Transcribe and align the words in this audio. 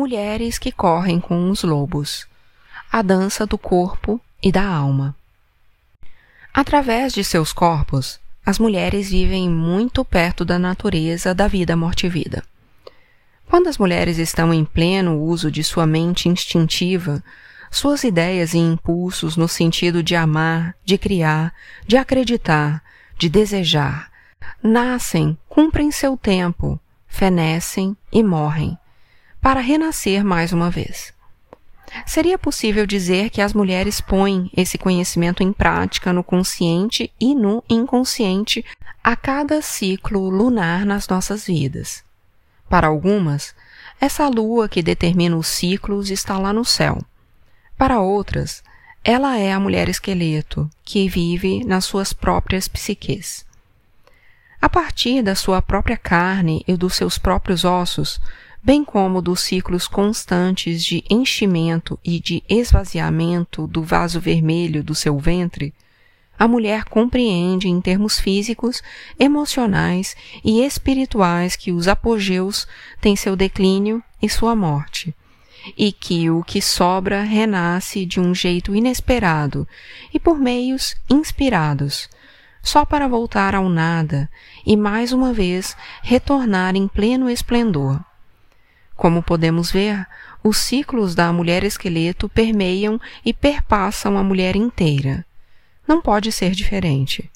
mulheres 0.00 0.56
que 0.56 0.72
correm 0.72 1.20
com 1.20 1.50
os 1.50 1.62
lobos, 1.62 2.26
a 2.90 3.02
dança 3.02 3.44
do 3.44 3.58
corpo 3.58 4.18
e 4.42 4.50
da 4.50 4.66
alma. 4.66 5.14
Através 6.54 7.12
de 7.12 7.22
seus 7.22 7.52
corpos, 7.52 8.18
as 8.44 8.58
mulheres 8.58 9.10
vivem 9.10 9.46
muito 9.50 10.02
perto 10.02 10.42
da 10.42 10.58
natureza 10.58 11.34
da 11.34 11.46
vida 11.46 11.76
morte-vida. 11.76 12.42
Quando 13.46 13.68
as 13.68 13.76
mulheres 13.76 14.16
estão 14.16 14.54
em 14.54 14.64
pleno 14.64 15.20
uso 15.20 15.50
de 15.50 15.62
sua 15.62 15.86
mente 15.86 16.30
instintiva, 16.30 17.22
suas 17.70 18.02
ideias 18.02 18.54
e 18.54 18.58
impulsos 18.58 19.36
no 19.36 19.46
sentido 19.46 20.02
de 20.02 20.16
amar, 20.16 20.74
de 20.82 20.96
criar, 20.96 21.52
de 21.86 21.98
acreditar, 21.98 22.82
de 23.18 23.28
desejar, 23.28 24.10
nascem, 24.62 25.36
cumprem 25.46 25.90
seu 25.90 26.16
tempo, 26.16 26.80
fenecem 27.06 27.94
e 28.10 28.22
morrem, 28.22 28.78
para 29.40 29.60
renascer 29.60 30.24
mais 30.24 30.52
uma 30.52 30.70
vez. 30.70 31.12
Seria 32.06 32.38
possível 32.38 32.86
dizer 32.86 33.30
que 33.30 33.40
as 33.40 33.52
mulheres 33.52 34.00
põem 34.00 34.50
esse 34.56 34.78
conhecimento 34.78 35.42
em 35.42 35.52
prática 35.52 36.12
no 36.12 36.22
consciente 36.22 37.12
e 37.18 37.34
no 37.34 37.64
inconsciente 37.68 38.64
a 39.02 39.16
cada 39.16 39.60
ciclo 39.60 40.28
lunar 40.28 40.84
nas 40.84 41.08
nossas 41.08 41.46
vidas. 41.46 42.04
Para 42.68 42.86
algumas, 42.86 43.54
essa 44.00 44.28
lua 44.28 44.68
que 44.68 44.82
determina 44.82 45.36
os 45.36 45.48
ciclos 45.48 46.10
está 46.10 46.38
lá 46.38 46.52
no 46.52 46.64
céu. 46.64 46.98
Para 47.76 48.00
outras, 48.00 48.62
ela 49.02 49.38
é 49.38 49.52
a 49.52 49.58
mulher 49.58 49.88
esqueleto 49.88 50.70
que 50.84 51.08
vive 51.08 51.64
nas 51.64 51.84
suas 51.84 52.12
próprias 52.12 52.68
psiques. 52.68 53.44
A 54.60 54.68
partir 54.68 55.22
da 55.22 55.34
sua 55.34 55.62
própria 55.62 55.96
carne 55.96 56.62
e 56.68 56.76
dos 56.76 56.94
seus 56.94 57.16
próprios 57.16 57.64
ossos, 57.64 58.20
bem 58.62 58.84
como 58.84 59.22
dos 59.22 59.40
ciclos 59.40 59.88
constantes 59.88 60.84
de 60.84 61.02
enchimento 61.08 61.98
e 62.04 62.20
de 62.20 62.42
esvaziamento 62.48 63.66
do 63.66 63.82
vaso 63.82 64.20
vermelho 64.20 64.84
do 64.84 64.94
seu 64.94 65.18
ventre, 65.18 65.74
a 66.38 66.48
mulher 66.48 66.84
compreende 66.84 67.68
em 67.68 67.80
termos 67.82 68.18
físicos, 68.18 68.82
emocionais 69.18 70.16
e 70.42 70.64
espirituais 70.64 71.54
que 71.54 71.70
os 71.70 71.86
apogeus 71.86 72.66
têm 72.98 73.14
seu 73.14 73.36
declínio 73.36 74.02
e 74.22 74.28
sua 74.28 74.56
morte, 74.56 75.14
e 75.76 75.92
que 75.92 76.30
o 76.30 76.42
que 76.42 76.62
sobra 76.62 77.22
renasce 77.22 78.06
de 78.06 78.18
um 78.18 78.34
jeito 78.34 78.74
inesperado 78.74 79.68
e 80.14 80.18
por 80.18 80.38
meios 80.38 80.96
inspirados, 81.10 82.08
só 82.62 82.86
para 82.86 83.06
voltar 83.06 83.54
ao 83.54 83.68
nada 83.68 84.26
e 84.64 84.78
mais 84.78 85.12
uma 85.12 85.34
vez 85.34 85.76
retornar 86.02 86.74
em 86.74 86.88
pleno 86.88 87.28
esplendor. 87.28 88.00
Como 89.00 89.22
podemos 89.22 89.72
ver, 89.72 90.06
os 90.44 90.58
ciclos 90.58 91.14
da 91.14 91.32
mulher 91.32 91.64
esqueleto 91.64 92.28
permeiam 92.28 93.00
e 93.24 93.32
perpassam 93.32 94.18
a 94.18 94.22
mulher 94.22 94.54
inteira. 94.56 95.24
Não 95.88 96.02
pode 96.02 96.30
ser 96.30 96.50
diferente. 96.50 97.30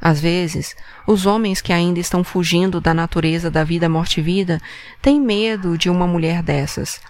Às 0.00 0.18
vezes, 0.18 0.74
os 1.06 1.24
homens 1.24 1.60
que 1.60 1.72
ainda 1.72 2.00
estão 2.00 2.24
fugindo 2.24 2.80
da 2.80 2.92
natureza 2.92 3.48
da 3.48 3.62
vida 3.62 3.88
morte-vida 3.88 4.60
têm 5.00 5.20
medo 5.20 5.78
de 5.78 5.88
uma 5.88 6.08
mulher 6.08 6.42
dessas, 6.42 7.00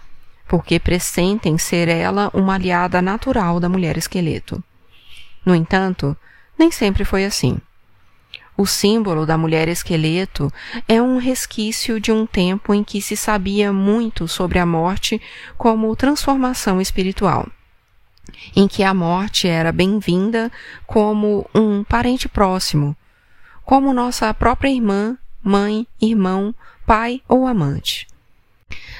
porque 0.46 0.78
pressentem 0.78 1.56
ser 1.56 1.88
ela 1.88 2.30
uma 2.34 2.56
aliada 2.56 3.00
natural 3.00 3.58
da 3.58 3.66
mulher 3.66 3.96
esqueleto. 3.96 4.62
No 5.42 5.54
entanto, 5.54 6.14
nem 6.58 6.70
sempre 6.70 7.02
foi 7.02 7.24
assim. 7.24 7.56
O 8.58 8.64
símbolo 8.64 9.26
da 9.26 9.36
mulher 9.36 9.68
esqueleto 9.68 10.50
é 10.88 11.00
um 11.02 11.18
resquício 11.18 12.00
de 12.00 12.10
um 12.10 12.26
tempo 12.26 12.72
em 12.72 12.82
que 12.82 13.02
se 13.02 13.14
sabia 13.14 13.70
muito 13.70 14.26
sobre 14.26 14.58
a 14.58 14.64
morte 14.64 15.20
como 15.58 15.94
transformação 15.94 16.80
espiritual, 16.80 17.46
em 18.54 18.66
que 18.66 18.82
a 18.82 18.94
morte 18.94 19.46
era 19.46 19.70
bem-vinda 19.72 20.50
como 20.86 21.48
um 21.54 21.84
parente 21.84 22.30
próximo, 22.30 22.96
como 23.62 23.92
nossa 23.92 24.32
própria 24.32 24.70
irmã, 24.70 25.18
mãe, 25.42 25.86
irmão, 26.00 26.54
pai 26.86 27.20
ou 27.28 27.46
amante. 27.46 28.06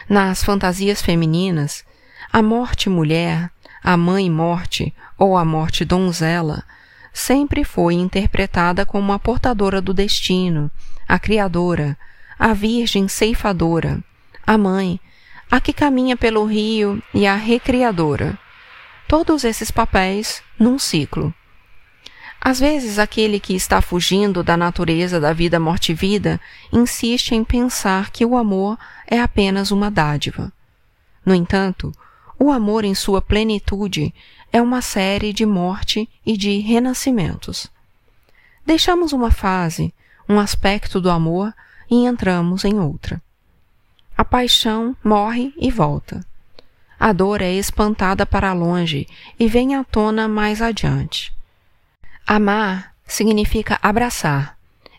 Nas 0.06 0.44
fantasias 0.44 1.00
femininas, 1.00 1.82
a 2.30 2.42
morte 2.42 2.90
mulher, 2.90 3.50
a 3.82 3.96
mãe 3.96 4.30
morte 4.30 4.94
ou 5.16 5.34
a 5.34 5.46
morte 5.46 5.82
donzela 5.82 6.62
sempre 7.16 7.64
foi 7.64 7.94
interpretada 7.94 8.84
como 8.84 9.10
a 9.10 9.18
portadora 9.18 9.80
do 9.80 9.94
destino, 9.94 10.70
a 11.08 11.18
criadora, 11.18 11.96
a 12.38 12.52
virgem 12.52 13.08
ceifadora, 13.08 14.04
a 14.46 14.58
mãe, 14.58 15.00
a 15.50 15.58
que 15.58 15.72
caminha 15.72 16.14
pelo 16.14 16.44
rio 16.44 17.02
e 17.14 17.26
a 17.26 17.34
recriadora. 17.34 18.38
Todos 19.08 19.44
esses 19.44 19.70
papéis 19.70 20.42
num 20.58 20.78
ciclo. 20.78 21.32
Às 22.38 22.60
vezes, 22.60 22.98
aquele 22.98 23.40
que 23.40 23.54
está 23.54 23.80
fugindo 23.80 24.42
da 24.42 24.54
natureza 24.54 25.18
da 25.18 25.32
vida 25.32 25.58
morte-vida 25.58 26.38
insiste 26.70 27.34
em 27.34 27.42
pensar 27.42 28.10
que 28.10 28.26
o 28.26 28.36
amor 28.36 28.78
é 29.06 29.18
apenas 29.18 29.70
uma 29.70 29.90
dádiva. 29.90 30.52
No 31.24 31.34
entanto, 31.34 31.92
o 32.38 32.52
amor 32.52 32.84
em 32.84 32.94
sua 32.94 33.22
plenitude 33.22 34.14
é 34.52 34.60
uma 34.60 34.80
série 34.80 35.32
de 35.32 35.44
morte 35.44 36.08
e 36.24 36.36
de 36.36 36.58
renascimentos. 36.58 37.70
Deixamos 38.64 39.12
uma 39.12 39.30
fase, 39.30 39.94
um 40.28 40.40
aspecto 40.40 41.00
do 41.00 41.10
amor 41.10 41.54
e 41.90 42.06
entramos 42.06 42.64
em 42.64 42.80
outra. 42.80 43.22
A 44.16 44.24
paixão 44.24 44.96
morre 45.04 45.52
e 45.56 45.70
volta. 45.70 46.24
A 46.98 47.12
dor 47.12 47.42
é 47.42 47.52
espantada 47.52 48.24
para 48.24 48.52
longe 48.52 49.06
e 49.38 49.46
vem 49.46 49.74
à 49.74 49.84
tona 49.84 50.26
mais 50.26 50.62
adiante. 50.62 51.32
Amar 52.26 52.94
significa 53.06 53.78
abraçar 53.82 54.56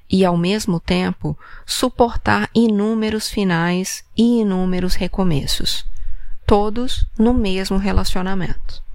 e, 0.09 0.23
ao 0.23 0.37
mesmo 0.37 0.79
tempo, 0.79 1.37
suportar 1.65 2.49
inúmeros 2.53 3.29
finais 3.29 4.05
e 4.15 4.41
inúmeros 4.41 4.95
recomeços, 4.95 5.85
todos 6.45 7.05
no 7.17 7.33
mesmo 7.33 7.77
relacionamento. 7.77 8.86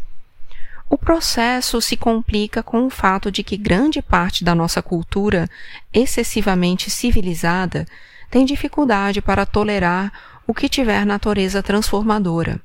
O 0.93 0.99
processo 0.99 1.81
se 1.81 1.97
complica 1.97 2.63
com 2.63 2.85
o 2.85 2.91
fato 2.91 3.33
de 3.33 3.43
que 3.43 3.57
grande 3.57 4.03
parte 4.03 4.45
da 4.45 4.55
nossa 4.55 4.83
cultura 4.83 5.49
excessivamente 5.91 6.91
civilizada 6.91 7.87
tem 8.31 8.45
dificuldade 8.45 9.23
para 9.23 9.47
tolerar 9.47 10.13
o 10.47 10.53
que 10.53 10.69
tiver 10.69 11.07
natureza 11.07 11.63
transformadora. 11.63 12.61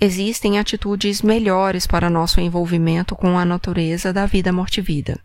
Existem 0.00 0.58
atitudes 0.58 1.22
melhores 1.22 1.86
para 1.86 2.10
nosso 2.10 2.40
envolvimento 2.40 3.14
com 3.14 3.38
a 3.38 3.44
natureza 3.44 4.12
da 4.12 4.26
vida 4.26 4.52
morte-vida. 4.52 5.20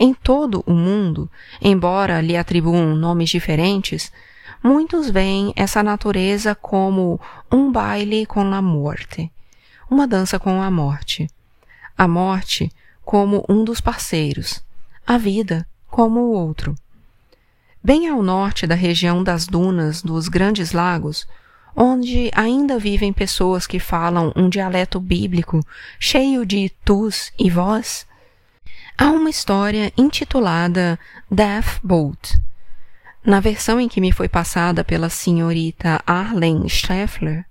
Em 0.00 0.14
todo 0.14 0.64
o 0.66 0.72
mundo, 0.72 1.30
embora 1.60 2.22
lhe 2.22 2.38
atribuam 2.38 2.96
nomes 2.96 3.28
diferentes, 3.28 4.10
muitos 4.64 5.10
veem 5.10 5.52
essa 5.56 5.82
natureza 5.82 6.54
como 6.54 7.20
um 7.52 7.70
baile 7.70 8.24
com 8.24 8.40
a 8.40 8.62
morte 8.62 9.30
uma 9.90 10.06
dança 10.06 10.38
com 10.38 10.62
a 10.62 10.70
morte. 10.70 11.28
A 11.96 12.06
morte 12.06 12.70
como 13.04 13.44
um 13.48 13.64
dos 13.64 13.80
parceiros, 13.80 14.62
a 15.06 15.16
vida 15.16 15.66
como 15.90 16.20
o 16.20 16.32
outro. 16.32 16.74
Bem 17.82 18.08
ao 18.08 18.22
norte 18.22 18.66
da 18.66 18.74
região 18.74 19.22
das 19.22 19.46
dunas 19.46 20.02
dos 20.02 20.28
Grandes 20.28 20.72
Lagos, 20.72 21.26
onde 21.74 22.30
ainda 22.34 22.78
vivem 22.78 23.12
pessoas 23.12 23.66
que 23.66 23.78
falam 23.78 24.32
um 24.36 24.48
dialeto 24.48 24.98
bíblico 25.00 25.64
cheio 25.98 26.44
de 26.44 26.70
tus 26.84 27.32
e 27.38 27.48
vós, 27.48 28.06
há 28.96 29.06
uma 29.06 29.30
história 29.30 29.92
intitulada 29.96 30.98
Death 31.30 31.80
Boat. 31.82 32.36
Na 33.24 33.40
versão 33.40 33.80
em 33.80 33.88
que 33.88 34.00
me 34.00 34.12
foi 34.12 34.28
passada 34.28 34.82
pela 34.82 35.08
senhorita 35.08 36.02
Arlene 36.06 36.68
Scheffler, 36.68 37.46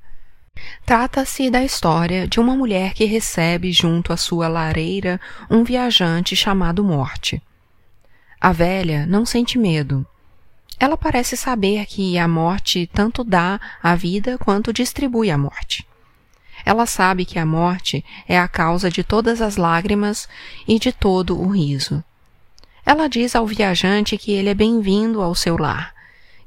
Trata-se 0.85 1.49
da 1.49 1.63
história 1.63 2.27
de 2.27 2.39
uma 2.39 2.55
mulher 2.55 2.93
que 2.93 3.05
recebe 3.05 3.71
junto 3.71 4.13
à 4.13 4.17
sua 4.17 4.47
lareira 4.47 5.19
um 5.49 5.63
viajante 5.63 6.35
chamado 6.35 6.83
Morte. 6.83 7.41
A 8.39 8.51
velha 8.51 9.05
não 9.05 9.25
sente 9.25 9.57
medo. 9.57 10.05
Ela 10.79 10.95
parece 10.95 11.35
saber 11.35 11.85
que 11.85 12.17
a 12.17 12.27
morte 12.27 12.89
tanto 12.93 13.23
dá 13.23 13.59
a 13.81 13.95
vida 13.95 14.37
quanto 14.37 14.71
distribui 14.71 15.31
a 15.31 15.37
morte. 15.37 15.85
Ela 16.63 16.85
sabe 16.85 17.25
que 17.25 17.39
a 17.39 17.45
morte 17.45 18.05
é 18.27 18.37
a 18.37 18.47
causa 18.47 18.89
de 18.89 19.03
todas 19.03 19.41
as 19.41 19.57
lágrimas 19.57 20.27
e 20.67 20.77
de 20.77 20.91
todo 20.91 21.39
o 21.39 21.47
riso. 21.47 22.03
Ela 22.85 23.07
diz 23.07 23.35
ao 23.35 23.47
viajante 23.47 24.17
que 24.17 24.31
ele 24.31 24.49
é 24.49 24.53
bem-vindo 24.53 25.21
ao 25.21 25.33
seu 25.33 25.57
lar 25.57 25.96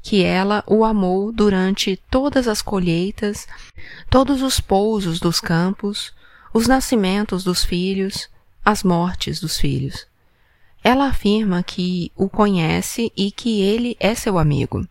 que 0.02 0.22
ela 0.22 0.64
o 0.66 0.84
amou 0.84 1.30
durante 1.32 1.96
todas 2.10 2.48
as 2.48 2.62
colheitas, 2.62 3.46
todos 4.08 4.42
os 4.42 4.60
pousos 4.60 5.20
dos 5.20 5.40
campos, 5.40 6.12
os 6.52 6.66
nascimentos 6.66 7.44
dos 7.44 7.64
filhos, 7.64 8.28
as 8.64 8.82
mortes 8.82 9.40
dos 9.40 9.58
filhos. 9.58 10.06
Ela 10.82 11.08
afirma 11.08 11.62
que 11.62 12.10
o 12.16 12.28
conhece 12.28 13.12
e 13.16 13.30
que 13.30 13.60
ele 13.60 13.96
é 14.00 14.14
seu 14.14 14.38
amigo. 14.38 14.86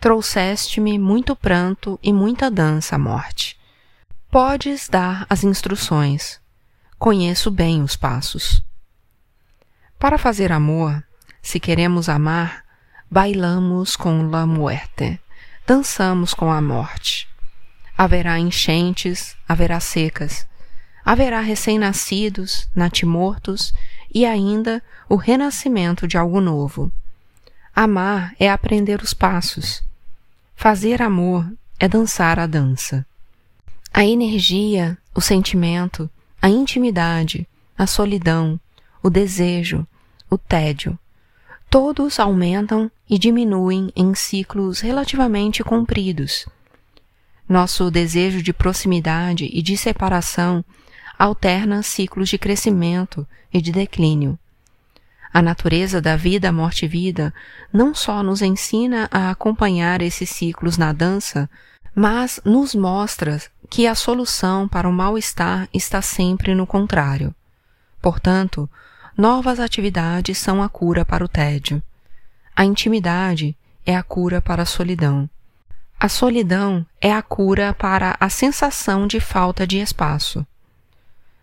Trouxeste-me 0.00 0.98
muito 0.98 1.34
pranto 1.34 1.98
e 2.02 2.12
muita 2.12 2.50
dança, 2.50 2.96
morte. 2.96 3.58
Podes 4.30 4.88
dar 4.88 5.26
as 5.28 5.42
instruções. 5.42 6.40
Conheço 6.98 7.50
bem 7.50 7.82
os 7.82 7.96
passos. 7.96 8.62
Para 9.98 10.18
fazer 10.18 10.52
amor, 10.52 11.02
se 11.42 11.58
queremos 11.58 12.08
amar, 12.08 12.63
bailamos 13.14 13.94
com 13.94 14.28
la 14.28 14.44
muerte, 14.44 15.20
dançamos 15.64 16.34
com 16.34 16.50
a 16.50 16.60
morte. 16.60 17.28
Haverá 17.96 18.40
enchentes, 18.40 19.36
haverá 19.48 19.78
secas, 19.78 20.48
haverá 21.04 21.38
recém-nascidos, 21.38 22.68
natimortos 22.74 23.72
e 24.12 24.26
ainda 24.26 24.82
o 25.08 25.14
renascimento 25.14 26.08
de 26.08 26.18
algo 26.18 26.40
novo. 26.40 26.90
Amar 27.72 28.34
é 28.36 28.50
aprender 28.50 29.00
os 29.00 29.14
passos. 29.14 29.80
Fazer 30.56 31.00
amor 31.00 31.48
é 31.78 31.86
dançar 31.86 32.40
a 32.40 32.48
dança. 32.48 33.06
A 33.92 34.04
energia, 34.04 34.98
o 35.14 35.20
sentimento, 35.20 36.10
a 36.42 36.48
intimidade, 36.48 37.46
a 37.78 37.86
solidão, 37.86 38.58
o 39.00 39.08
desejo, 39.08 39.86
o 40.28 40.36
tédio, 40.36 40.98
todos 41.74 42.20
aumentam 42.20 42.88
e 43.10 43.18
diminuem 43.18 43.90
em 43.96 44.14
ciclos 44.14 44.78
relativamente 44.78 45.64
compridos. 45.64 46.46
Nosso 47.48 47.90
desejo 47.90 48.40
de 48.40 48.52
proximidade 48.52 49.50
e 49.52 49.60
de 49.60 49.76
separação 49.76 50.64
alterna 51.18 51.82
ciclos 51.82 52.28
de 52.28 52.38
crescimento 52.38 53.26
e 53.52 53.60
de 53.60 53.72
declínio. 53.72 54.38
A 55.32 55.42
natureza 55.42 56.00
da 56.00 56.14
vida, 56.14 56.52
morte 56.52 56.84
e 56.84 56.88
vida 56.88 57.34
não 57.72 57.92
só 57.92 58.22
nos 58.22 58.40
ensina 58.40 59.08
a 59.10 59.30
acompanhar 59.30 60.00
esses 60.00 60.30
ciclos 60.30 60.78
na 60.78 60.92
dança, 60.92 61.50
mas 61.92 62.40
nos 62.44 62.72
mostra 62.72 63.42
que 63.68 63.88
a 63.88 63.96
solução 63.96 64.68
para 64.68 64.88
o 64.88 64.92
mal-estar 64.92 65.68
está 65.74 66.00
sempre 66.00 66.54
no 66.54 66.68
contrário. 66.68 67.34
Portanto, 68.00 68.70
novas 69.16 69.60
atividades 69.60 70.38
são 70.38 70.62
a 70.62 70.68
cura 70.68 71.04
para 71.04 71.24
o 71.24 71.28
tédio. 71.28 71.82
A 72.54 72.64
intimidade 72.64 73.56
é 73.86 73.96
a 73.96 74.02
cura 74.02 74.40
para 74.40 74.62
a 74.62 74.66
solidão. 74.66 75.28
A 75.98 76.08
solidão 76.08 76.84
é 77.00 77.12
a 77.12 77.22
cura 77.22 77.72
para 77.72 78.16
a 78.18 78.28
sensação 78.28 79.06
de 79.06 79.20
falta 79.20 79.66
de 79.66 79.78
espaço. 79.78 80.44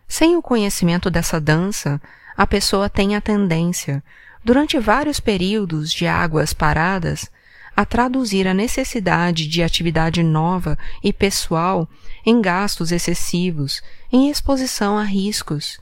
Sem 0.06 0.36
o 0.36 0.42
conhecimento 0.42 1.10
dessa 1.10 1.40
dança, 1.40 2.00
a 2.36 2.46
pessoa 2.46 2.90
tem 2.90 3.16
a 3.16 3.20
tendência, 3.20 4.02
durante 4.44 4.78
vários 4.78 5.18
períodos 5.20 5.90
de 5.90 6.06
águas 6.06 6.52
paradas, 6.52 7.30
a 7.74 7.86
traduzir 7.86 8.46
a 8.46 8.52
necessidade 8.52 9.48
de 9.48 9.62
atividade 9.62 10.22
nova 10.22 10.78
e 11.02 11.12
pessoal 11.12 11.88
em 12.24 12.40
gastos 12.42 12.92
excessivos, 12.92 13.82
em 14.12 14.28
exposição 14.28 14.98
a 14.98 15.04
riscos, 15.04 15.80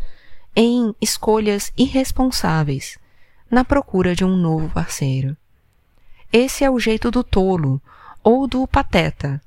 em 0.55 0.94
escolhas 1.00 1.73
irresponsáveis, 1.76 2.99
na 3.50 3.64
procura 3.64 4.14
de 4.14 4.25
um 4.25 4.37
novo 4.37 4.69
parceiro. 4.70 5.37
Esse 6.32 6.64
é 6.64 6.70
o 6.70 6.79
jeito 6.79 7.11
do 7.11 7.25
tolo 7.25 7.81
ou 8.23 8.47
do 8.47 8.67
pateta. 8.67 9.41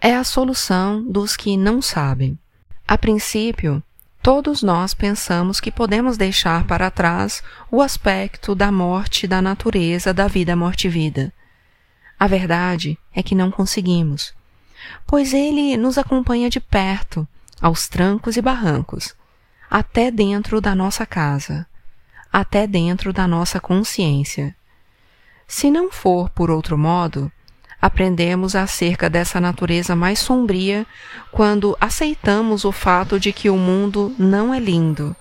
É 0.00 0.14
a 0.14 0.24
solução 0.24 1.02
dos 1.02 1.36
que 1.36 1.56
não 1.56 1.82
sabem. 1.82 2.38
A 2.86 2.96
princípio, 2.96 3.82
Todos 4.22 4.62
nós 4.62 4.94
pensamos 4.94 5.58
que 5.58 5.72
podemos 5.72 6.16
deixar 6.16 6.64
para 6.64 6.92
trás 6.92 7.42
o 7.68 7.82
aspecto 7.82 8.54
da 8.54 8.70
morte 8.70 9.26
da 9.26 9.42
natureza 9.42 10.14
da 10.14 10.28
vida 10.28 10.54
morte-vida. 10.54 11.32
A 12.16 12.28
verdade 12.28 12.96
é 13.12 13.20
que 13.20 13.34
não 13.34 13.50
conseguimos, 13.50 14.32
pois 15.08 15.34
ele 15.34 15.76
nos 15.76 15.98
acompanha 15.98 16.48
de 16.48 16.60
perto, 16.60 17.26
aos 17.60 17.88
trancos 17.88 18.36
e 18.36 18.42
barrancos, 18.42 19.12
até 19.74 20.10
dentro 20.10 20.60
da 20.60 20.74
nossa 20.74 21.06
casa, 21.06 21.66
até 22.30 22.66
dentro 22.66 23.10
da 23.10 23.26
nossa 23.26 23.58
consciência. 23.58 24.54
Se 25.48 25.70
não 25.70 25.90
for 25.90 26.28
por 26.28 26.50
outro 26.50 26.76
modo, 26.76 27.32
aprendemos 27.80 28.54
acerca 28.54 29.08
dessa 29.08 29.40
natureza 29.40 29.96
mais 29.96 30.18
sombria 30.18 30.86
quando 31.30 31.74
aceitamos 31.80 32.66
o 32.66 32.70
fato 32.70 33.18
de 33.18 33.32
que 33.32 33.48
o 33.48 33.56
mundo 33.56 34.14
não 34.18 34.52
é 34.52 34.60
lindo, 34.60 35.16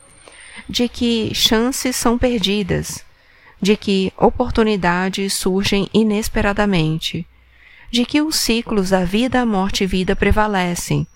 de 0.68 0.90
que 0.90 1.34
chances 1.34 1.96
são 1.96 2.18
perdidas, 2.18 3.06
de 3.62 3.78
que 3.78 4.12
oportunidades 4.18 5.34
surgem 5.34 5.90
inesperadamente, 5.94 7.26
de 7.90 8.06
que 8.06 8.22
os 8.22 8.36
ciclos 8.36 8.90
da 8.90 9.06
vida, 9.06 9.46
morte 9.46 9.86
e 9.86 9.88
vida 9.88 10.14
prevalecem, 10.14 11.08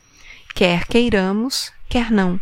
quer 0.56 0.88
queiramos, 0.88 1.74
quer 1.90 2.10
não. 2.10 2.40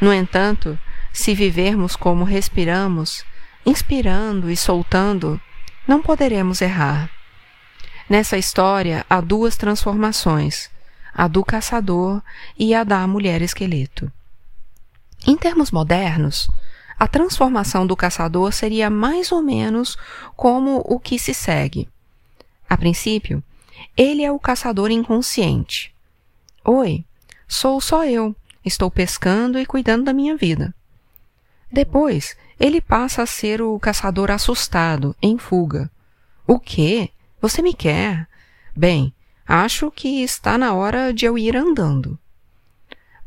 No 0.00 0.12
entanto, 0.12 0.78
se 1.12 1.34
vivermos 1.34 1.94
como 1.94 2.24
respiramos, 2.24 3.24
inspirando 3.66 4.50
e 4.50 4.56
soltando, 4.56 5.40
não 5.86 6.00
poderemos 6.00 6.62
errar. 6.62 7.10
Nessa 8.08 8.38
história 8.38 9.04
há 9.08 9.20
duas 9.20 9.56
transformações, 9.56 10.70
a 11.12 11.28
do 11.28 11.44
caçador 11.44 12.22
e 12.58 12.74
a 12.74 12.82
da 12.82 13.06
mulher 13.06 13.42
esqueleto. 13.42 14.10
Em 15.26 15.36
termos 15.36 15.70
modernos, 15.70 16.48
a 16.98 17.06
transformação 17.06 17.86
do 17.86 17.96
caçador 17.96 18.52
seria 18.52 18.90
mais 18.90 19.32
ou 19.32 19.42
menos 19.42 19.96
como 20.36 20.82
o 20.86 20.98
que 20.98 21.18
se 21.18 21.34
segue. 21.34 21.88
A 22.68 22.76
princípio, 22.76 23.42
ele 23.96 24.22
é 24.22 24.30
o 24.30 24.38
caçador 24.38 24.90
inconsciente. 24.90 25.94
Oi, 26.64 27.04
sou 27.46 27.80
só 27.80 28.04
eu, 28.04 28.34
estou 28.64 28.90
pescando 28.90 29.58
e 29.58 29.66
cuidando 29.66 30.04
da 30.04 30.12
minha 30.12 30.36
vida. 30.36 30.74
Depois, 31.72 32.36
ele 32.58 32.80
passa 32.80 33.22
a 33.22 33.26
ser 33.26 33.62
o 33.62 33.78
caçador 33.78 34.30
assustado, 34.30 35.14
em 35.22 35.38
fuga. 35.38 35.90
O 36.46 36.58
quê? 36.58 37.10
Você 37.40 37.62
me 37.62 37.72
quer? 37.72 38.28
Bem, 38.76 39.14
acho 39.46 39.90
que 39.90 40.22
está 40.22 40.58
na 40.58 40.74
hora 40.74 41.12
de 41.12 41.24
eu 41.24 41.38
ir 41.38 41.56
andando. 41.56 42.18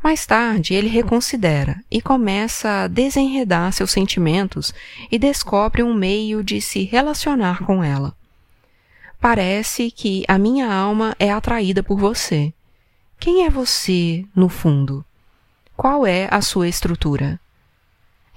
Mais 0.04 0.26
tarde, 0.26 0.74
ele 0.74 0.90
reconsidera 0.90 1.82
e 1.90 2.02
começa 2.02 2.84
a 2.84 2.88
desenredar 2.88 3.72
seus 3.72 3.92
sentimentos 3.92 4.74
e 5.10 5.18
descobre 5.18 5.82
um 5.82 5.94
meio 5.94 6.44
de 6.44 6.60
se 6.60 6.84
relacionar 6.84 7.66
com 7.66 7.82
ela. 7.82 8.14
Parece 9.22 9.90
que 9.90 10.26
a 10.28 10.38
minha 10.38 10.70
alma 10.70 11.16
é 11.18 11.32
atraída 11.32 11.82
por 11.82 11.98
você. 11.98 12.54
Quem 13.18 13.46
é 13.46 13.50
você, 13.50 14.26
no 14.36 14.50
fundo? 14.50 15.06
Qual 15.76 16.06
é 16.06 16.28
a 16.32 16.42
sua 16.42 16.68
estrutura? 16.68 17.40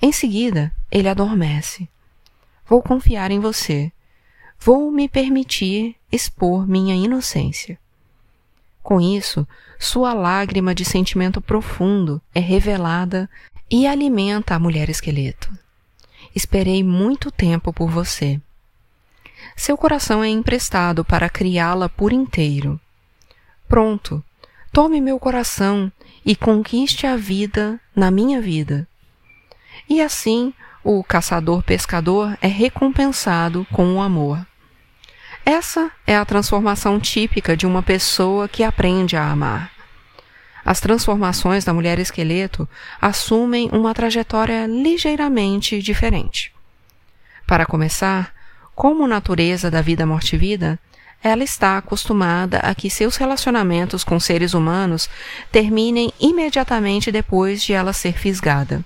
Em 0.01 0.13
seguida, 0.13 0.73
ele 0.91 1.09
adormece. 1.09 1.89
Vou 2.67 2.83
confiar 2.83 3.31
em 3.31 3.41
você 3.41 3.93
vou 4.59 4.91
me 4.91 5.09
permitir 5.09 5.97
expor 6.11 6.67
minha 6.67 6.95
inocência. 6.95 7.79
Com 8.83 9.01
isso, 9.01 9.47
sua 9.79 10.13
lágrima 10.13 10.75
de 10.75 10.85
sentimento 10.85 11.41
profundo 11.41 12.21
é 12.35 12.41
revelada 12.41 13.29
e 13.71 13.87
alimenta 13.87 14.55
a 14.55 14.59
mulher 14.59 14.89
esqueleto. 14.89 15.51
Esperei 16.35 16.83
muito 16.83 17.31
tempo 17.31 17.73
por 17.73 17.91
você. 17.91 18.41
Seu 19.57 19.77
coração 19.77 20.23
é 20.23 20.29
emprestado 20.29 21.05
para 21.05 21.29
criá-la 21.29 21.89
por 21.89 22.13
inteiro. 22.13 22.81
Pronto, 23.69 24.23
tome 24.73 25.01
meu 25.01 25.19
coração 25.19 25.91
e 26.27 26.35
conquiste 26.35 27.07
a 27.07 27.17
vida 27.17 27.81
na 27.95 28.11
minha 28.11 28.41
vida. 28.41 28.89
E 29.89 30.03
assim 30.03 30.53
o 30.83 31.03
caçador-pescador 31.05 32.37
é 32.41 32.49
recompensado 32.49 33.65
com 33.73 33.95
o 33.95 34.01
amor. 34.01 34.45
Essa 35.45 35.93
é 36.05 36.17
a 36.17 36.25
transformação 36.25 36.99
típica 36.99 37.57
de 37.57 37.65
uma 37.65 37.83
pessoa 37.83 38.49
que 38.49 38.65
aprende 38.65 39.17
a 39.17 39.31
amar. 39.31 39.71
As 40.65 40.81
transformações 40.81 41.65
da 41.65 41.73
mulher 41.73 42.01
esqueleto 42.01 42.69
assumem 43.01 43.71
uma 43.73 43.95
trajetória 43.95 44.67
ligeiramente 44.67 45.81
diferente. 45.81 46.53
Para 47.47 47.65
começar, 47.65 48.35
como 48.75 49.07
natureza 49.07 49.71
da 49.71 49.81
vida 49.81 50.05
morte-vida, 50.05 50.77
ela 51.27 51.43
está 51.43 51.77
acostumada 51.77 52.61
a 52.61 52.73
que 52.73 52.89
seus 52.89 53.17
relacionamentos 53.17 54.05
com 54.05 54.21
seres 54.21 54.55
humanos 54.55 55.11
terminem 55.51 56.13
imediatamente 56.21 57.11
depois 57.11 57.65
de 57.65 57.73
ela 57.73 57.93
ser 57.93 58.17
fisgada. 58.17 58.85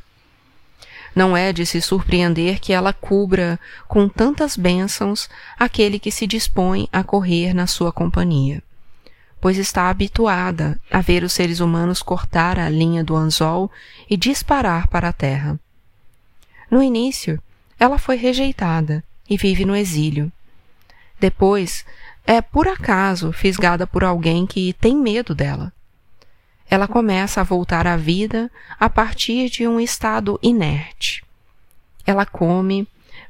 Não 1.14 1.37
é 1.37 1.52
de 1.52 1.66
se 1.66 1.82
surpreender 1.82 2.59
que 2.59 2.73
ela 2.73 2.94
cubra 2.94 3.61
com 3.87 4.09
tantas 4.09 4.56
bênçãos 4.56 5.28
aquele 5.59 5.99
que 5.99 6.11
se 6.11 6.26
dispõe 6.26 6.88
a 6.90 7.04
correr 7.04 7.52
na 7.52 7.66
sua 7.66 7.92
companhia, 7.92 8.62
pois 9.38 9.59
está 9.59 9.90
habituada 9.90 10.80
a 10.90 11.02
ver 11.02 11.23
os 11.25 11.35
seres 11.35 11.61
humanos 11.61 12.00
cortar 12.00 12.59
a 12.59 12.70
linha 12.70 13.04
do 13.04 13.16
anzol 13.16 13.70
e 14.09 14.16
disparar 14.16 14.88
para 14.88 15.11
a 15.11 15.12
terra. 15.12 15.61
No 16.70 16.82
início, 16.82 17.38
ela 17.78 17.99
foi 17.99 18.16
rejeitada 18.16 19.04
e 19.28 19.37
vive 19.37 19.66
no 19.66 19.76
exílio. 19.76 20.32
Depois, 21.20 21.85
é 22.26 22.40
por 22.40 22.68
acaso 22.68 23.32
fisgada 23.32 23.86
por 23.86 24.04
alguém 24.04 24.46
que 24.46 24.72
tem 24.74 24.96
medo 24.96 25.34
dela. 25.34 25.72
Ela 26.68 26.86
começa 26.86 27.40
a 27.40 27.44
voltar 27.44 27.86
à 27.86 27.96
vida 27.96 28.50
a 28.78 28.88
partir 28.88 29.50
de 29.50 29.66
um 29.66 29.80
estado 29.80 30.38
inerte. 30.40 31.24
Ela 32.06 32.24
come, 32.24 32.86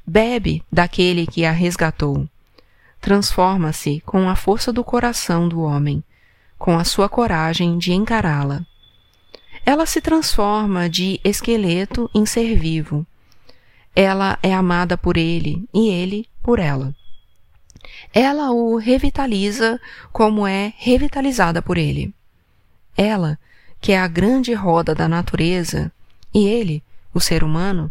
bebe 0.06 0.62
daquele 0.70 1.26
que 1.26 1.44
a 1.44 1.50
resgatou. 1.50 2.28
Transforma-se 3.00 4.02
com 4.04 4.28
a 4.28 4.37
força 4.37 4.73
do 4.73 4.85
coração 4.85 5.49
do 5.49 5.62
homem, 5.62 6.04
com 6.59 6.78
a 6.78 6.85
sua 6.85 7.09
coragem 7.09 7.78
de 7.78 7.94
encará-la. 7.94 8.64
Ela 9.64 9.87
se 9.87 10.02
transforma 10.02 10.88
de 10.88 11.18
esqueleto 11.25 12.11
em 12.14 12.26
ser 12.26 12.59
vivo. 12.59 13.06
Ela 13.97 14.38
é 14.42 14.52
amada 14.52 14.99
por 14.99 15.16
ele 15.16 15.66
e 15.73 15.88
ele 15.88 16.28
por 16.42 16.59
ela. 16.59 16.94
Ela 18.13 18.51
o 18.51 18.77
revitaliza 18.77 19.81
como 20.13 20.47
é 20.47 20.73
revitalizada 20.77 21.63
por 21.63 21.79
ele. 21.79 22.15
Ela, 22.97 23.39
que 23.81 23.93
é 23.93 23.99
a 23.99 24.09
grande 24.09 24.53
roda 24.53 24.95
da 24.95 25.09
natureza, 25.09 25.93
e 26.35 26.47
ele, 26.47 26.83
o 27.15 27.21
ser 27.21 27.43
humano, 27.43 27.91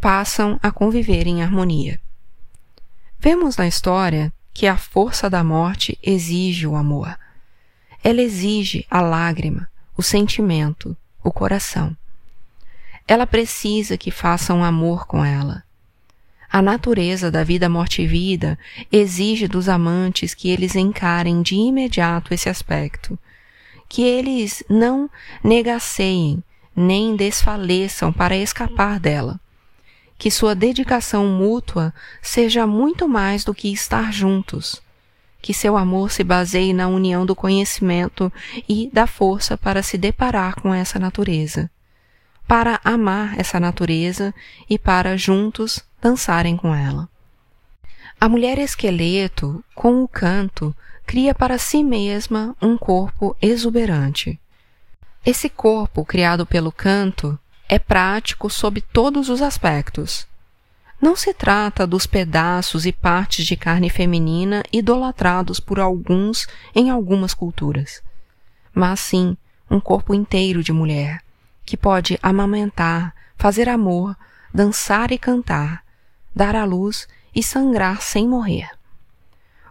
passam 0.00 0.58
a 0.62 0.70
conviver 0.70 1.26
em 1.26 1.42
harmonia. 1.42 2.00
Vemos 3.18 3.56
na 3.56 3.66
história 3.66 4.32
que 4.52 4.66
a 4.66 4.76
força 4.76 5.28
da 5.28 5.44
morte 5.44 5.98
exige 6.02 6.66
o 6.66 6.74
amor. 6.74 7.18
Ela 8.02 8.22
exige 8.22 8.86
a 8.90 9.00
lágrima, 9.00 9.68
o 9.96 10.02
sentimento, 10.02 10.96
o 11.22 11.30
coração. 11.30 11.94
Ela 13.06 13.26
precisa 13.26 13.98
que 13.98 14.10
façam 14.10 14.64
amor 14.64 15.06
com 15.06 15.24
ela. 15.24 15.62
A 16.52 16.60
natureza 16.60 17.30
da 17.30 17.44
vida 17.44 17.68
morte 17.68 18.02
e 18.02 18.06
vida 18.08 18.58
exige 18.90 19.46
dos 19.46 19.68
amantes 19.68 20.34
que 20.34 20.50
eles 20.50 20.74
encarem 20.74 21.42
de 21.42 21.54
imediato 21.54 22.34
esse 22.34 22.48
aspecto, 22.48 23.16
que 23.88 24.02
eles 24.02 24.64
não 24.68 25.08
negaceiem 25.44 26.42
nem 26.74 27.14
desfaleçam 27.14 28.12
para 28.12 28.36
escapar 28.36 28.98
dela, 28.98 29.38
que 30.18 30.28
sua 30.28 30.54
dedicação 30.54 31.24
mútua 31.28 31.94
seja 32.20 32.66
muito 32.66 33.08
mais 33.08 33.44
do 33.44 33.54
que 33.54 33.72
estar 33.72 34.12
juntos, 34.12 34.82
que 35.40 35.54
seu 35.54 35.76
amor 35.76 36.10
se 36.10 36.24
baseie 36.24 36.72
na 36.72 36.88
união 36.88 37.24
do 37.24 37.36
conhecimento 37.36 38.32
e 38.68 38.90
da 38.92 39.06
força 39.06 39.56
para 39.56 39.84
se 39.84 39.96
deparar 39.96 40.56
com 40.56 40.74
essa 40.74 40.98
natureza, 40.98 41.70
para 42.48 42.80
amar 42.82 43.38
essa 43.38 43.60
natureza 43.60 44.34
e 44.68 44.76
para 44.76 45.16
juntos 45.16 45.84
dançarem 46.00 46.56
com 46.56 46.74
ela. 46.74 47.08
A 48.20 48.28
mulher 48.28 48.58
esqueleto, 48.58 49.64
com 49.74 50.02
o 50.02 50.08
canto, 50.08 50.74
cria 51.06 51.34
para 51.34 51.58
si 51.58 51.82
mesma 51.82 52.54
um 52.60 52.76
corpo 52.76 53.36
exuberante. 53.40 54.38
Esse 55.24 55.48
corpo 55.48 56.04
criado 56.04 56.46
pelo 56.46 56.70
canto 56.70 57.38
é 57.68 57.78
prático 57.78 58.50
sob 58.50 58.80
todos 58.80 59.28
os 59.28 59.40
aspectos. 59.40 60.26
Não 61.00 61.16
se 61.16 61.32
trata 61.32 61.86
dos 61.86 62.06
pedaços 62.06 62.84
e 62.84 62.92
partes 62.92 63.46
de 63.46 63.56
carne 63.56 63.88
feminina 63.88 64.62
idolatrados 64.70 65.58
por 65.58 65.80
alguns 65.80 66.46
em 66.74 66.90
algumas 66.90 67.32
culturas, 67.32 68.02
mas 68.74 69.00
sim 69.00 69.36
um 69.70 69.80
corpo 69.80 70.12
inteiro 70.12 70.62
de 70.62 70.72
mulher, 70.72 71.22
que 71.64 71.76
pode 71.76 72.18
amamentar, 72.22 73.14
fazer 73.36 73.68
amor, 73.68 74.14
dançar 74.52 75.10
e 75.10 75.18
cantar, 75.18 75.82
dar 76.34 76.54
à 76.54 76.64
luz 76.64 77.08
e 77.34 77.42
sangrar 77.42 78.02
sem 78.02 78.28
morrer. 78.28 78.70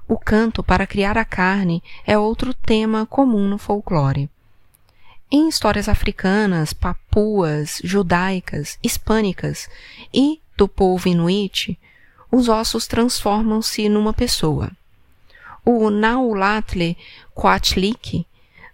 O 0.07 0.17
canto 0.17 0.63
para 0.63 0.87
criar 0.87 1.17
a 1.17 1.25
carne 1.25 1.83
é 2.05 2.17
outro 2.17 2.53
tema 2.53 3.05
comum 3.05 3.47
no 3.47 3.57
folclore. 3.57 4.29
Em 5.31 5.47
histórias 5.47 5.87
africanas, 5.87 6.73
papuas, 6.73 7.79
judaicas, 7.83 8.79
hispânicas 8.81 9.69
e 10.11 10.41
do 10.57 10.67
povo 10.67 11.07
inuit, 11.07 11.77
os 12.31 12.49
ossos 12.49 12.87
transformam-se 12.87 13.87
numa 13.87 14.13
pessoa. 14.13 14.71
O 15.63 15.91
Naulatle 15.91 16.97
Coatlik 17.35 18.25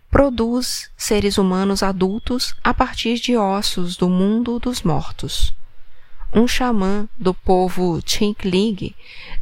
produz 0.09 0.89
seres 0.95 1.37
humanos 1.37 1.83
adultos 1.83 2.55
a 2.63 2.73
partir 2.73 3.19
de 3.19 3.35
ossos 3.35 3.97
do 3.97 4.07
mundo 4.07 4.57
dos 4.59 4.81
mortos 4.81 5.53
um 6.35 6.45
xamã 6.45 7.07
do 7.17 7.33
povo 7.33 8.01
Chinklig 8.05 8.93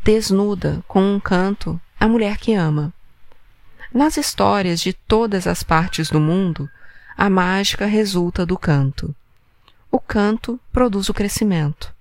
desnuda 0.03 0.83
com 0.87 1.01
um 1.01 1.19
canto 1.19 1.81
a 1.99 2.07
mulher 2.07 2.37
que 2.37 2.53
ama. 2.53 2.93
Nas 3.91 4.15
histórias 4.15 4.79
de 4.79 4.93
todas 4.93 5.47
as 5.47 5.63
partes 5.63 6.09
do 6.09 6.19
mundo, 6.19 6.69
a 7.17 7.29
mágica 7.29 7.87
resulta 7.87 8.45
do 8.45 8.57
canto. 8.57 9.15
O 9.91 9.99
canto 9.99 10.59
produz 10.71 11.09
o 11.09 11.13
crescimento. 11.13 11.93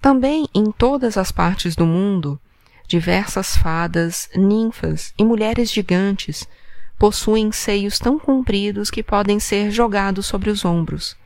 Também 0.00 0.48
em 0.54 0.72
todas 0.72 1.18
as 1.18 1.30
partes 1.30 1.76
do 1.76 1.86
mundo, 1.86 2.40
diversas 2.88 3.56
fadas, 3.56 4.28
ninfas 4.34 5.12
e 5.18 5.24
mulheres 5.24 5.70
gigantes 5.70 6.48
possuem 6.98 7.52
seios 7.52 7.98
tão 7.98 8.18
compridos 8.18 8.90
que 8.90 9.02
podem 9.02 9.38
ser 9.38 9.70
jogados 9.70 10.26
sobre 10.26 10.50
os 10.50 10.64
ombros. 10.64 11.16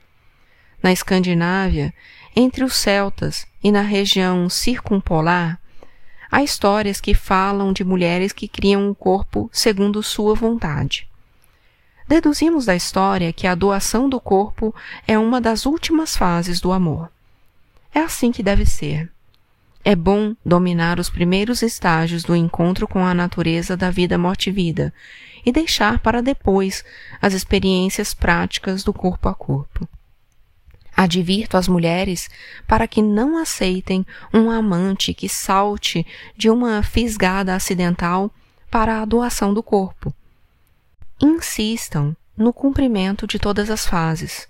Na 0.83 0.93
Escandinávia, 0.93 1.93
entre 2.37 2.63
os 2.63 2.75
celtas 2.75 3.47
e 3.65 3.73
na 3.73 3.81
região 3.81 4.51
circumpolar, 4.51 5.59
há 6.31 6.43
histórias 6.43 7.01
que 7.01 7.15
falam 7.15 7.73
de 7.73 7.83
mulheres 7.83 8.31
que 8.31 8.47
criam 8.47 8.91
um 8.91 8.93
corpo 8.93 9.49
segundo 9.51 10.03
sua 10.03 10.35
vontade. 10.35 11.09
Deduzimos 12.07 12.67
da 12.67 12.77
história 12.77 13.33
que 13.33 13.47
a 13.47 13.55
doação 13.55 14.09
do 14.09 14.21
corpo 14.21 14.75
é 15.09 15.19
uma 15.19 15.41
das 15.41 15.65
últimas 15.65 16.15
fases 16.15 16.61
do 16.61 16.71
amor. 16.73 17.11
É 17.93 18.01
assim 18.01 18.31
que 18.31 18.43
deve 18.43 18.67
ser. 18.67 19.11
É 19.83 19.97
bom 19.97 20.35
dominar 20.45 21.01
os 21.01 21.09
primeiros 21.09 21.63
estágios 21.63 22.23
do 22.23 22.37
encontro 22.37 22.87
com 22.87 23.05
a 23.07 23.15
natureza 23.15 23.77
da 23.77 23.91
vida 23.91 24.19
morte-vida 24.19 24.93
e 25.45 25.51
deixar 25.51 26.01
para 26.01 26.21
depois 26.21 26.85
as 27.23 27.33
experiências 27.33 28.13
práticas 28.13 28.85
do 28.85 28.93
corpo 28.93 29.29
a 29.29 29.35
corpo. 29.35 29.89
Advirto 30.97 31.59
as 31.59 31.69
mulheres 31.69 32.31
para 32.67 32.89
que 32.89 33.03
não 33.03 33.37
aceitem 33.37 34.07
um 34.33 34.51
amante 34.51 35.13
que 35.13 35.29
salte 35.29 36.07
de 36.35 36.49
uma 36.49 36.83
fisgada 36.83 37.55
acidental 37.55 38.31
para 38.71 39.03
a 39.03 39.05
doação 39.05 39.53
do 39.53 39.63
corpo. 39.63 40.15
Insistam 41.21 42.17
no 42.37 42.53
cumprimento 42.53 43.27
de 43.27 43.39
todas 43.39 43.69
as 43.69 43.87
fases. 43.87 44.49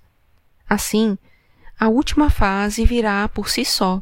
Assim, 0.68 1.18
a 1.78 1.88
última 1.88 2.30
fase 2.30 2.84
virá 2.84 3.28
por 3.28 3.48
si 3.48 3.64
só. 3.64 4.00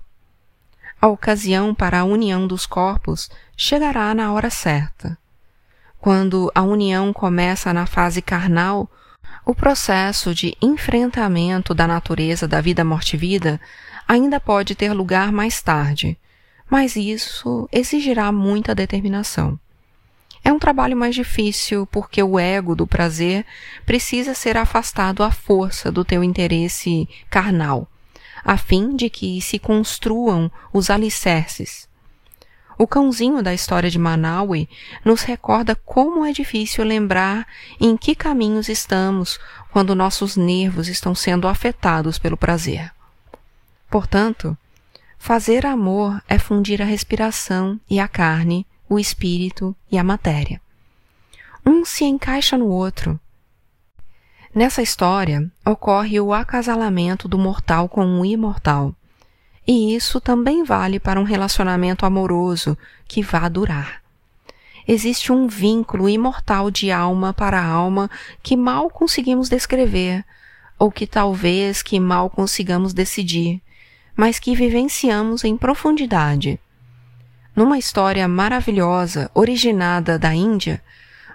A 1.01 1.09
ocasião 1.09 1.75
para 1.75 2.01
a 2.01 2.05
união 2.05 2.47
dos 2.47 2.67
corpos 2.67 3.31
chegará 3.57 4.15
na 4.15 4.33
hora 4.33 4.51
certa. 4.51 5.19
Quando 5.99 6.53
a 6.55 6.63
união 6.63 7.13
começa 7.13 7.73
na 7.73 7.87
fase 7.87 8.21
carnal, 8.21 8.91
o 9.45 9.55
processo 9.55 10.35
de 10.35 10.57
enfrentamento 10.61 11.75
da 11.75 11.87
natureza 11.87 12.49
da 12.49 12.61
vida 12.61 12.85
morte-vida 12.85 13.61
ainda 14.09 14.41
pode 14.41 14.75
ter 14.75 14.93
lugar 14.93 15.31
mais 15.31 15.61
tarde, 15.61 16.17
mas 16.69 16.97
isso 16.97 17.69
exigirá 17.71 18.33
muita 18.33 18.75
determinação. 18.75 19.59
É 20.43 20.53
um 20.53 20.59
trabalho 20.59 20.97
mais 20.97 21.15
difícil 21.15 21.87
porque 21.87 22.23
o 22.23 22.39
ego 22.39 22.75
do 22.75 22.87
prazer 22.87 23.45
precisa 23.85 24.35
ser 24.35 24.57
afastado 24.57 25.23
à 25.23 25.31
força 25.31 25.91
do 25.91 26.05
teu 26.05 26.25
interesse 26.25 27.09
carnal, 27.31 27.89
a 28.45 28.57
fim 28.57 28.95
de 28.95 29.09
que 29.09 29.41
se 29.41 29.59
construam 29.59 30.51
os 30.73 30.91
alicerces 30.91 31.89
o 32.79 32.87
cãozinho 32.87 33.43
da 33.43 33.55
história 33.55 33.91
de 33.91 33.99
Manaui 33.99 34.69
nos 35.05 35.23
recorda 35.23 35.77
como 35.77 36.25
é 36.25 36.33
difícil 36.33 36.85
lembrar 36.85 37.47
em 37.81 37.97
que 37.97 38.15
caminhos 38.15 38.69
estamos 38.69 39.39
quando 39.71 39.95
nossos 39.95 40.37
nervos 40.37 40.89
estão 40.89 41.15
sendo 41.15 41.49
afetados 41.49 42.19
pelo 42.19 42.37
prazer. 42.37 42.93
Portanto, 43.91 44.57
fazer 45.19 45.65
amor 45.67 46.23
é 46.29 46.39
fundir 46.39 46.83
a 46.83 46.85
respiração 46.85 47.81
e 47.89 48.01
a 48.01 48.09
carne, 48.09 48.67
o 48.89 48.99
espírito 48.99 49.75
e 49.91 49.99
a 49.99 50.05
matéria. 50.05 50.61
Um 51.65 51.85
se 51.85 52.05
encaixa 52.05 52.59
no 52.59 52.69
outro. 52.69 53.19
Nessa 54.55 54.83
história 54.83 55.51
ocorre 55.65 56.21
o 56.21 56.33
acasalamento 56.33 57.27
do 57.27 57.39
mortal 57.39 57.89
com 57.89 58.21
o 58.21 58.25
imortal 58.25 58.95
e 59.67 59.95
isso 59.95 60.21
também 60.21 60.63
vale 60.63 61.01
para 61.01 61.21
um 61.21 61.25
relacionamento 61.25 62.05
amoroso 62.05 62.77
que 63.07 63.23
vá 63.23 63.49
durar. 63.49 64.03
Existe 64.87 65.33
um 65.33 65.47
vínculo 65.47 66.09
imortal 66.09 66.71
de 66.71 66.91
alma 66.91 67.33
para 67.33 67.65
alma 67.65 68.11
que 68.43 68.57
mal 68.57 68.91
conseguimos 68.91 69.49
descrever, 69.49 70.25
ou 70.79 70.91
que 70.91 71.07
talvez 71.07 71.83
que 71.83 71.99
mal 71.99 72.29
consigamos 72.29 72.93
decidir, 72.93 73.63
mas 74.15 74.39
que 74.39 74.55
vivenciamos 74.55 75.45
em 75.45 75.57
profundidade. 75.57 76.61
numa 77.57 77.79
história 77.79 78.27
maravilhosa 78.27 79.31
originada 79.33 80.19
da 80.19 80.35
Índia, 80.35 80.83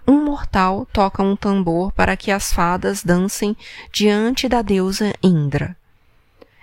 um 0.06 0.24
mortal 0.26 0.88
toca 0.92 1.24
um 1.24 1.36
tambor 1.36 1.92
para 1.94 2.18
que 2.18 2.32
as 2.32 2.52
fadas 2.52 3.04
dancem 3.04 3.56
diante 3.92 4.50
da 4.50 4.62
deusa 4.62 5.14
Indra. 5.24 5.78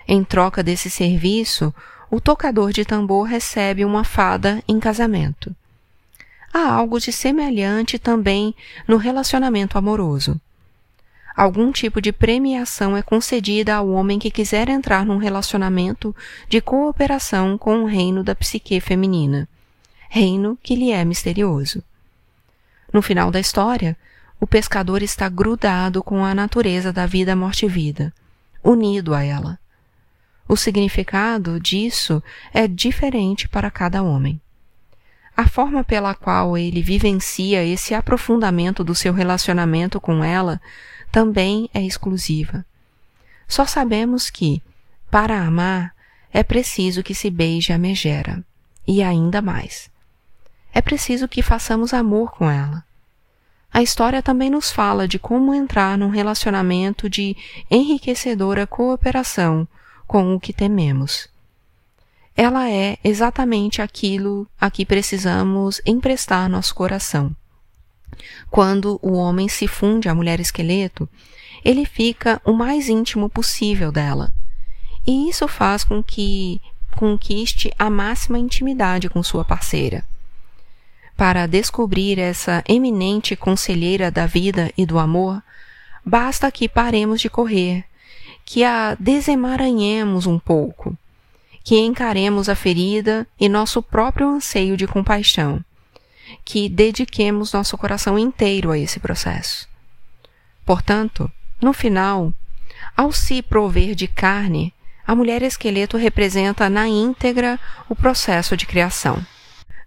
Em 0.07 0.23
troca 0.23 0.63
desse 0.63 0.89
serviço, 0.89 1.73
o 2.09 2.21
tocador 2.21 2.71
de 2.71 2.85
tambor 2.85 3.27
recebe 3.27 3.83
uma 3.83 4.03
fada 4.03 4.63
em 4.67 4.79
casamento. 4.79 5.53
Há 6.53 6.71
algo 6.71 6.99
de 6.99 7.11
semelhante 7.11 7.99
também 7.99 8.55
no 8.87 8.95
relacionamento 8.95 9.77
amoroso. 9.77 10.39
Algum 11.35 11.71
tipo 11.71 12.01
de 12.01 12.11
premiação 12.11 12.95
é 12.95 13.01
concedida 13.01 13.75
ao 13.75 13.89
homem 13.89 14.17
que 14.17 14.31
quiser 14.31 14.69
entrar 14.69 15.05
num 15.05 15.17
relacionamento 15.17 16.15
de 16.47 16.61
cooperação 16.61 17.57
com 17.57 17.83
o 17.83 17.85
reino 17.85 18.23
da 18.23 18.33
psique 18.33 18.79
feminina, 18.79 19.47
reino 20.09 20.57
que 20.63 20.73
lhe 20.73 20.91
é 20.91 21.03
misterioso. 21.03 21.83
No 22.91 23.01
final 23.01 23.29
da 23.29 23.39
história, 23.39 23.95
o 24.39 24.47
pescador 24.47 25.03
está 25.03 25.27
grudado 25.27 26.01
com 26.01 26.23
a 26.23 26.33
natureza 26.33 26.93
da 26.93 27.05
vida 27.05 27.35
morte-vida, 27.35 28.13
unido 28.63 29.13
a 29.13 29.23
ela. 29.23 29.59
O 30.47 30.55
significado 30.55 31.59
disso 31.59 32.23
é 32.53 32.67
diferente 32.67 33.49
para 33.49 33.69
cada 33.69 34.01
homem. 34.01 34.39
A 35.35 35.47
forma 35.47 35.83
pela 35.83 36.15
qual 36.15 36.57
ele 36.57 36.81
vivencia 36.81 37.63
esse 37.63 37.93
aprofundamento 37.93 38.83
do 38.83 38.95
seu 38.95 39.13
relacionamento 39.13 39.99
com 39.99 40.23
ela 40.23 40.59
também 41.11 41.69
é 41.73 41.81
exclusiva. 41.81 42.65
Só 43.47 43.65
sabemos 43.65 44.29
que, 44.29 44.61
para 45.11 45.39
amar, 45.41 45.93
é 46.33 46.43
preciso 46.43 47.03
que 47.03 47.13
se 47.13 47.29
beije 47.29 47.71
a 47.71 47.77
megera, 47.77 48.43
e 48.87 49.03
ainda 49.03 49.41
mais. 49.41 49.89
É 50.73 50.81
preciso 50.81 51.27
que 51.27 51.41
façamos 51.41 51.93
amor 51.93 52.31
com 52.31 52.49
ela. 52.49 52.83
A 53.71 53.81
história 53.81 54.23
também 54.23 54.49
nos 54.49 54.71
fala 54.71 55.07
de 55.07 55.19
como 55.19 55.53
entrar 55.53 55.97
num 55.97 56.09
relacionamento 56.09 57.09
de 57.09 57.35
enriquecedora 57.69 58.65
cooperação 58.65 59.67
com 60.07 60.33
o 60.33 60.39
que 60.39 60.53
tememos. 60.53 61.27
Ela 62.35 62.69
é 62.69 62.97
exatamente 63.03 63.81
aquilo 63.81 64.47
a 64.59 64.71
que 64.71 64.85
precisamos 64.85 65.81
emprestar 65.85 66.47
nosso 66.47 66.73
coração. 66.73 67.35
Quando 68.49 68.99
o 69.01 69.13
homem 69.13 69.49
se 69.49 69.67
funde 69.67 70.07
à 70.07 70.15
mulher 70.15 70.39
esqueleto, 70.39 71.09
ele 71.65 71.85
fica 71.85 72.41
o 72.45 72.53
mais 72.53 72.87
íntimo 72.87 73.29
possível 73.29 73.91
dela. 73.91 74.33
E 75.05 75.29
isso 75.29 75.47
faz 75.47 75.83
com 75.83 76.01
que 76.03 76.61
conquiste 76.95 77.71
a 77.77 77.89
máxima 77.89 78.39
intimidade 78.39 79.09
com 79.09 79.21
sua 79.21 79.43
parceira. 79.43 80.03
Para 81.15 81.47
descobrir 81.47 82.19
essa 82.19 82.63
eminente 82.67 83.35
conselheira 83.35 84.11
da 84.11 84.25
vida 84.25 84.71
e 84.77 84.85
do 84.85 84.99
amor, 84.99 85.41
basta 86.05 86.51
que 86.51 86.69
paremos 86.69 87.19
de 87.19 87.29
correr, 87.29 87.83
que 88.49 88.63
a 88.63 88.95
desemaranhemos 88.97 90.25
um 90.25 90.39
pouco, 90.39 90.97
que 91.65 91.77
encaremos 91.77 92.47
a 92.47 92.55
ferida 92.55 93.27
e 93.37 93.49
nosso 93.49 93.83
próprio 93.83 94.25
anseio 94.29 94.77
de 94.77 94.87
compaixão, 94.87 95.61
que 96.45 96.69
dediquemos 96.69 97.51
nosso 97.51 97.77
coração 97.77 98.17
inteiro 98.17 98.71
a 98.71 98.77
esse 98.77 99.01
processo. 99.01 99.67
Portanto, 100.65 101.29
no 101.61 101.73
final, 101.73 102.31
ao 102.95 103.11
se 103.11 103.41
prover 103.41 103.93
de 103.93 104.07
carne, 104.07 104.73
a 105.05 105.13
mulher 105.13 105.41
esqueleto 105.41 105.97
representa 105.97 106.69
na 106.69 106.87
íntegra 106.87 107.59
o 107.89 107.95
processo 107.97 108.55
de 108.55 108.65
criação. 108.65 109.23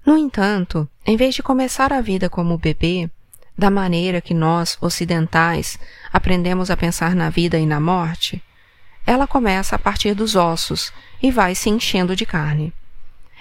No 0.05 0.19
entanto, 0.19 0.87
em 1.07 1.17
vez 1.17 1.35
de 1.35 1.43
começar 1.43 1.95
a 1.95 2.03
vida 2.03 2.29
como 2.29 2.59
bebê, 2.59 3.09
da 3.57 3.71
maneira 3.71 4.21
que 4.21 4.35
nós, 4.35 4.77
ocidentais, 4.83 5.79
aprendemos 6.13 6.71
a 6.71 6.77
pensar 6.77 7.15
na 7.15 7.31
vida 7.31 7.59
e 7.59 7.65
na 7.65 7.81
morte, 7.81 8.43
ela 9.07 9.27
começa 9.27 9.77
a 9.77 9.79
partir 9.79 10.15
dos 10.15 10.37
ossos 10.37 10.93
e 11.23 11.31
vai 11.31 11.55
se 11.55 11.69
enchendo 11.69 12.15
de 12.15 12.25
carne. 12.25 12.73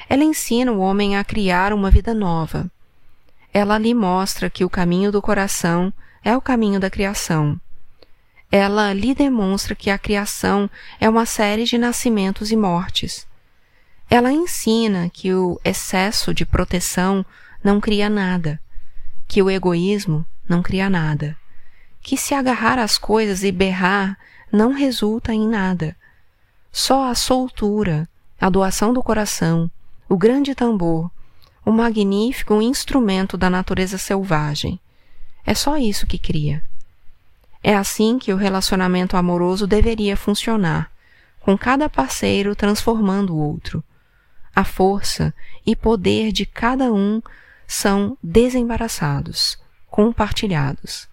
Ela 0.08 0.24
ensina 0.24 0.72
o 0.72 0.80
homem 0.80 1.17
a 1.17 1.24
criar 1.24 1.74
uma 1.74 1.91
vida 1.91 2.13
nova. 2.13 2.69
Ela 3.54 3.78
lhe 3.78 3.93
mostra 3.93 4.50
que 4.50 4.65
o 4.65 4.69
caminho 4.69 5.12
do 5.12 5.22
coração 5.22 5.93
é 6.24 6.36
o 6.36 6.41
caminho 6.41 6.80
da 6.80 6.89
criação. 6.89 7.60
Ela 8.52 8.93
lhe 8.93 9.13
demonstra 9.13 9.76
que 9.76 9.89
a 9.89 9.98
criação 9.98 10.69
é 11.00 11.08
uma 11.08 11.26
série 11.26 11.65
de 11.65 11.78
nascimentos 11.78 12.52
e 12.52 12.56
mortes 12.56 13.28
ela 14.10 14.32
ensina 14.32 15.10
que 15.10 15.34
o 15.34 15.60
excesso 15.63 16.34
de 16.34 16.43
proteção 16.43 17.24
não 17.63 17.80
cria 17.80 18.10
nada, 18.10 18.60
que 19.28 19.41
o 19.41 19.52
egoísmo 19.52 20.26
não 20.48 20.63
cria 20.63 20.89
nada, 20.89 21.38
que 22.02 22.17
se 22.17 22.34
agarrar 22.34 22.80
às 22.80 22.98
coisas 22.98 23.43
e 23.43 23.52
berrar 23.52 24.17
não 24.51 24.73
resulta 24.73 25.33
em 25.33 25.47
nada. 25.47 25.95
Só 26.71 27.09
a 27.09 27.15
soltura, 27.15 28.07
a 28.39 28.49
doação 28.49 28.93
do 28.93 29.03
coração, 29.03 29.69
o 30.07 30.17
grande 30.17 30.55
tambor, 30.55 31.12
o 31.65 31.71
magnífico 31.71 32.62
instrumento 32.62 33.38
da 33.38 33.49
natureza 33.49 33.97
selvagem. 33.97 34.79
É 35.45 35.53
só 35.53 35.77
isso 35.77 36.07
que 36.07 36.17
cria. 36.17 36.63
É 37.62 37.75
assim 37.75 38.17
que 38.17 38.33
o 38.33 38.38
relacionamento 38.38 39.17
amoroso 39.17 39.67
deveria 39.67 40.15
funcionar, 40.15 40.91
com 41.39 41.57
cada 41.57 41.89
parceiro 41.89 42.55
transformando 42.55 43.35
o 43.35 43.39
outro, 43.39 43.83
a 44.55 44.63
força 44.63 45.33
e 45.65 45.75
poder 45.75 46.31
de 46.31 46.45
cada 46.45 46.91
um 46.91 47.21
são 47.67 48.17
desembaraçados, 48.23 49.57
compartilhados. 49.88 51.07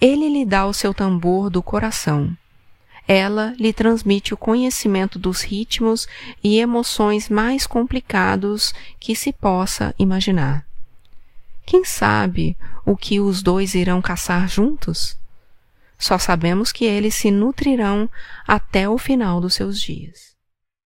Ele 0.00 0.28
lhe 0.28 0.46
dá 0.46 0.64
o 0.66 0.72
seu 0.72 0.94
tambor 0.94 1.50
do 1.50 1.62
coração. 1.62 2.34
Ela 3.06 3.54
lhe 3.58 3.72
transmite 3.72 4.32
o 4.32 4.36
conhecimento 4.36 5.18
dos 5.18 5.42
ritmos 5.42 6.06
e 6.42 6.58
emoções 6.58 7.28
mais 7.28 7.66
complicados 7.66 8.72
que 8.98 9.14
se 9.14 9.32
possa 9.32 9.94
imaginar. 9.98 10.64
Quem 11.66 11.84
sabe 11.84 12.56
o 12.84 12.96
que 12.96 13.20
os 13.20 13.42
dois 13.42 13.74
irão 13.74 14.00
caçar 14.00 14.48
juntos? 14.48 15.18
Só 15.98 16.18
sabemos 16.18 16.72
que 16.72 16.84
eles 16.84 17.14
se 17.14 17.30
nutrirão 17.30 18.08
até 18.46 18.88
o 18.88 18.96
final 18.96 19.40
dos 19.40 19.54
seus 19.54 19.78
dias. 19.78 20.29